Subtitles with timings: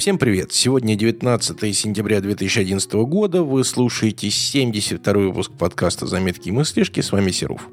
[0.00, 0.50] Всем привет!
[0.50, 3.42] Сегодня 19 сентября 2011 года.
[3.42, 7.00] Вы слушаете 72 выпуск подкаста «Заметки и мыслишки».
[7.00, 7.68] С вами Серов.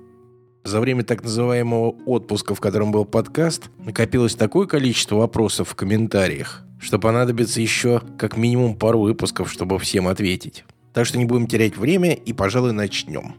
[0.65, 6.65] За время так называемого отпуска, в котором был подкаст, накопилось такое количество вопросов в комментариях,
[6.81, 10.65] что понадобится еще как минимум пару выпусков, чтобы всем ответить.
[10.93, 13.35] Так что не будем терять время и, пожалуй, начнем.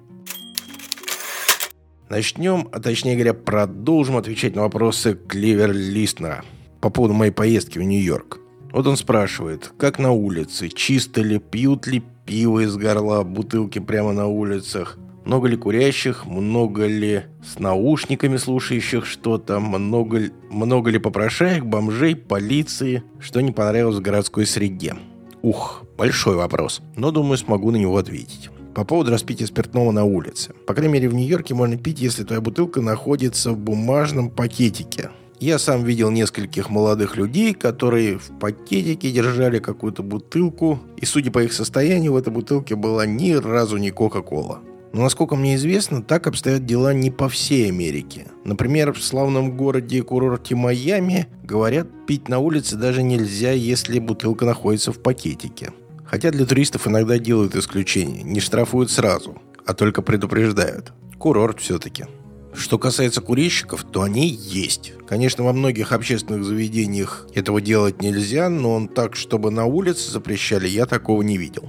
[2.08, 6.42] Начнем, а точнее говоря, продолжим отвечать на вопросы Кливер Листнера
[6.80, 8.47] по поводу моей поездки в Нью-Йорк.
[8.78, 14.12] Вот он спрашивает, как на улице, чисто ли, пьют ли пиво из горла, бутылки прямо
[14.12, 21.64] на улицах, много ли курящих, много ли с наушниками слушающих что-то, много, много ли попрошаек,
[21.64, 24.94] бомжей, полиции, что не понравилось в городской среде.
[25.42, 28.48] Ух, большой вопрос, но думаю смогу на него ответить.
[28.76, 30.54] По поводу распития спиртного на улице.
[30.68, 35.10] По крайней мере, в Нью-Йорке можно пить, если твоя бутылка находится в бумажном пакетике.
[35.40, 41.42] Я сам видел нескольких молодых людей, которые в пакетике держали какую-то бутылку, и, судя по
[41.42, 44.60] их состоянию, в этой бутылке была ни разу не Кока-Кола.
[44.92, 48.26] Но, насколько мне известно, так обстоят дела не по всей Америке.
[48.44, 54.90] Например, в славном городе курорте Майами, говорят, пить на улице даже нельзя, если бутылка находится
[54.90, 55.70] в пакетике.
[56.04, 60.92] Хотя для туристов иногда делают исключение, не штрафуют сразу, а только предупреждают.
[61.18, 62.06] Курорт все-таки.
[62.54, 64.92] Что касается курильщиков, то они есть.
[65.06, 70.68] Конечно, во многих общественных заведениях этого делать нельзя, но он так, чтобы на улице запрещали,
[70.68, 71.68] я такого не видел.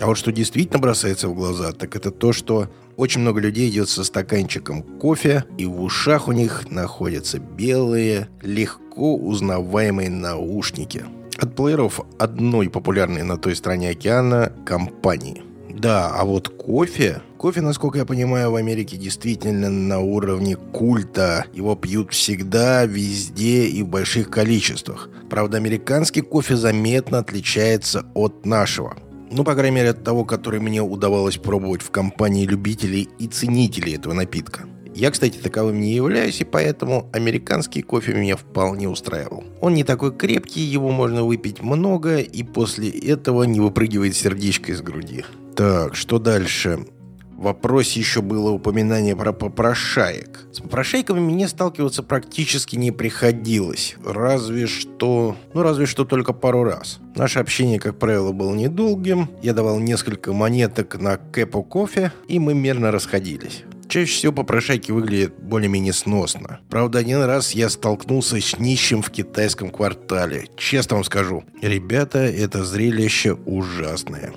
[0.00, 3.88] А вот что действительно бросается в глаза, так это то, что очень много людей идет
[3.88, 11.04] со стаканчиком кофе, и в ушах у них находятся белые, легко узнаваемые наушники.
[11.38, 15.42] От плееров одной популярной на той стороне океана компании.
[15.70, 17.22] Да, а вот кофе...
[17.38, 21.44] Кофе, насколько я понимаю, в Америке действительно на уровне культа.
[21.52, 25.10] Его пьют всегда, везде и в больших количествах.
[25.28, 28.96] Правда, американский кофе заметно отличается от нашего.
[29.30, 33.96] Ну, по крайней мере, от того, который мне удавалось пробовать в компании любителей и ценителей
[33.96, 34.64] этого напитка.
[34.94, 39.44] Я, кстати, таковым не являюсь, и поэтому американский кофе меня вполне устраивал.
[39.60, 44.80] Он не такой крепкий, его можно выпить много, и после этого не выпрыгивает сердечко из
[44.80, 45.26] груди.
[45.54, 46.86] Так, что дальше?
[47.36, 50.46] Вопросе еще было упоминание про попрошаек.
[50.52, 53.96] С попрошайками мне сталкиваться практически не приходилось.
[54.04, 55.36] Разве что...
[55.52, 56.98] Ну, разве что только пару раз.
[57.14, 59.28] Наше общение, как правило, было недолгим.
[59.42, 63.64] Я давал несколько монеток на кэпу кофе, и мы мирно расходились.
[63.88, 66.60] Чаще всего попрошайки выглядят более-менее сносно.
[66.70, 70.48] Правда, один раз я столкнулся с нищим в китайском квартале.
[70.56, 74.32] Честно вам скажу, ребята, это зрелище ужасное.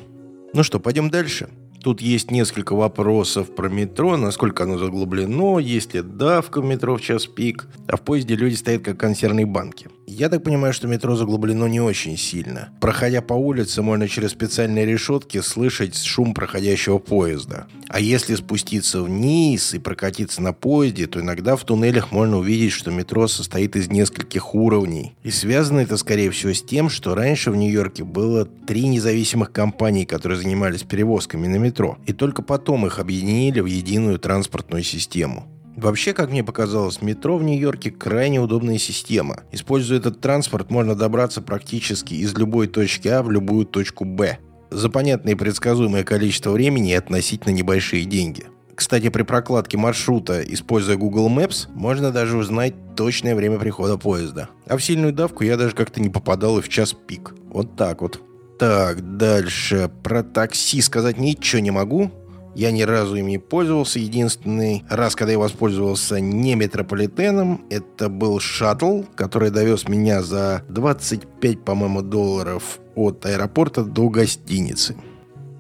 [0.54, 1.50] Ну что, пойдем дальше.
[1.82, 7.02] Тут есть несколько вопросов про метро, насколько оно заглублено, есть ли давка в метро в
[7.02, 9.88] час пик, а в поезде люди стоят как консервные банки.
[10.12, 12.70] Я так понимаю, что метро заглублено не очень сильно.
[12.82, 17.68] Проходя по улице, можно через специальные решетки слышать шум проходящего поезда.
[17.88, 22.90] А если спуститься вниз и прокатиться на поезде, то иногда в туннелях можно увидеть, что
[22.90, 25.16] метро состоит из нескольких уровней.
[25.24, 30.06] И связано это, скорее всего, с тем, что раньше в Нью-Йорке было три независимых компании,
[30.06, 31.69] которые занимались перевозками на метро.
[32.06, 35.48] И только потом их объединили в единую транспортную систему.
[35.76, 39.44] Вообще, как мне показалось, метро в Нью-Йорке крайне удобная система.
[39.54, 44.40] Используя этот транспорт, можно добраться практически из любой точки А в любую точку Б.
[44.72, 48.48] За понятное и предсказуемое количество времени и относительно небольшие деньги.
[48.76, 54.50] Кстати, при прокладке маршрута, используя Google Maps, можно даже узнать точное время прихода поезда.
[54.68, 57.34] А в сильную давку я даже как-то не попадал и в час пик.
[57.50, 58.22] Вот так вот.
[58.60, 59.90] Так, дальше.
[60.04, 62.12] Про такси сказать ничего не могу.
[62.56, 64.00] Я ни разу им не пользовался.
[64.00, 71.64] Единственный раз, когда я воспользовался не метрополитеном, это был шаттл, который довез меня за 25,
[71.64, 74.98] по-моему, долларов от аэропорта до гостиницы.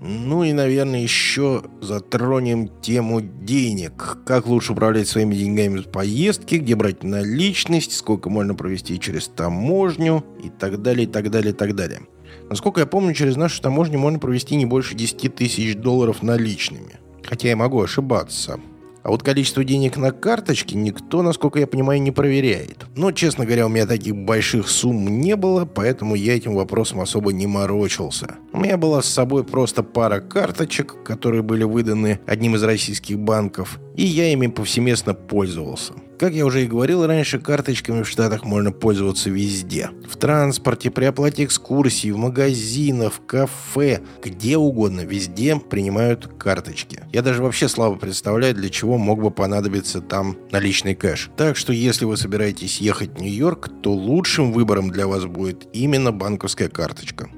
[0.02, 4.18] Ну и, наверное, еще затронем тему денег.
[4.26, 10.26] Как лучше управлять своими деньгами в поездке, где брать наличность, сколько можно провести через таможню
[10.44, 12.02] и так далее, и так далее, и так далее.
[12.50, 17.00] Насколько я помню, через нашу таможню можно провести не больше 10 тысяч долларов наличными.
[17.24, 18.60] Хотя я могу ошибаться.
[19.02, 22.86] А вот количество денег на карточке никто, насколько я понимаю, не проверяет.
[22.96, 27.32] Но, честно говоря, у меня таких больших сумм не было, поэтому я этим вопросом особо
[27.32, 28.36] не морочился.
[28.52, 33.80] У меня была с собой просто пара карточек, которые были выданы одним из российских банков,
[33.96, 35.94] и я ими повсеместно пользовался.
[36.20, 39.90] Как я уже и говорил раньше, карточками в Штатах можно пользоваться везде.
[40.06, 47.06] В транспорте, при оплате экскурсий, в магазинах, в кафе, где угодно, везде принимают карточки.
[47.14, 51.30] Я даже вообще слабо представляю, для чего мог бы понадобиться там наличный кэш.
[51.38, 56.12] Так что если вы собираетесь ехать в Нью-Йорк, то лучшим выбором для вас будет именно
[56.12, 57.30] банковская карточка.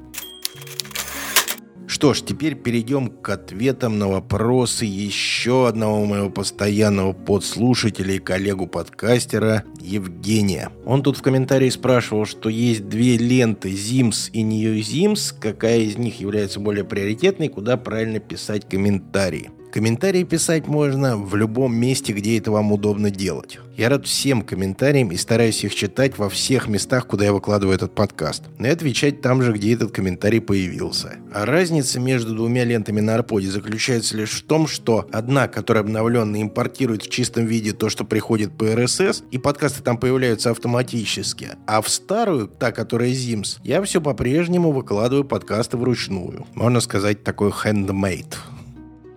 [1.91, 9.65] Что ж, теперь перейдем к ответам на вопросы еще одного моего постоянного подслушателя и коллегу-подкастера
[9.81, 10.69] Евгения.
[10.85, 15.97] Он тут в комментарии спрашивал, что есть две ленты ZIMS и New ZIMS, какая из
[15.97, 19.51] них является более приоритетной, куда правильно писать комментарии.
[19.71, 23.57] Комментарии писать можно в любом месте, где это вам удобно делать.
[23.77, 27.95] Я рад всем комментариям и стараюсь их читать во всех местах, куда я выкладываю этот
[27.95, 28.43] подкаст.
[28.59, 31.13] И отвечать там же, где этот комментарий появился.
[31.33, 36.41] А разница между двумя лентами на Арподе заключается лишь в том, что одна, которая обновленно
[36.41, 41.51] импортирует в чистом виде то, что приходит по RSS, и подкасты там появляются автоматически.
[41.65, 46.45] А в старую, та, которая ZIMS, я все по-прежнему выкладываю подкасты вручную.
[46.55, 48.35] Можно сказать, такой handmade.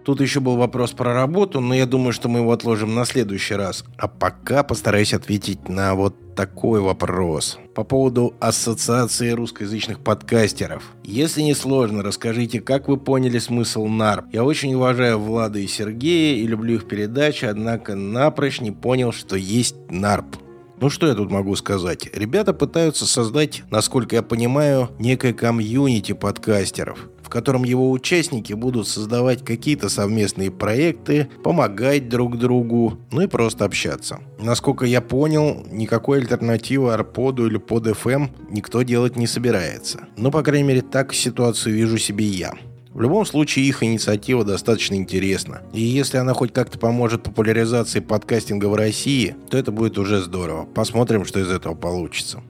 [0.04, 3.54] Тут еще был вопрос про работу, но я думаю, что мы его отложим на следующий
[3.54, 3.84] раз.
[3.96, 7.58] А пока постараюсь ответить на вот такой вопрос.
[7.74, 10.92] По поводу Ассоциации русскоязычных подкастеров.
[11.04, 14.26] Если не сложно, расскажите, как вы поняли смысл НАРП.
[14.32, 19.36] Я очень уважаю Влада и Сергея и люблю их передачи, однако напрочь не понял, что
[19.36, 20.36] есть НАРП.
[20.80, 22.10] Ну что я тут могу сказать?
[22.12, 29.44] Ребята пытаются создать, насколько я понимаю, некое комьюнити подкастеров в котором его участники будут создавать
[29.44, 34.21] какие-то совместные проекты, помогать друг другу, ну и просто общаться.
[34.38, 40.00] Насколько я понял, никакой альтернативы Арподу или под FM никто делать не собирается.
[40.17, 42.55] Но, по крайней мере, так ситуацию вижу себе я.
[42.94, 45.62] В любом случае, их инициатива достаточно интересна.
[45.73, 50.65] И если она хоть как-то поможет популяризации подкастинга в России, то это будет уже здорово.
[50.65, 52.41] Посмотрим, что из этого получится.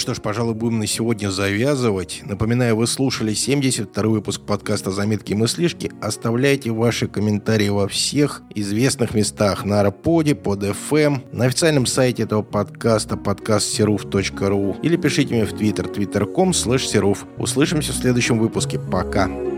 [0.00, 2.22] Что ж, пожалуй, будем на сегодня завязывать.
[2.24, 5.92] Напоминаю, вы слушали 72 выпуск подкаста «Заметки и мыслишки».
[6.00, 9.66] Оставляйте ваши комментарии во всех известных местах.
[9.66, 15.84] На Арподе, под FM, на официальном сайте этого подкаста подкастсеруф.ру или пишите мне в твиттер
[15.84, 18.78] twitter.com slash Услышимся в следующем выпуске.
[18.78, 19.49] Пока.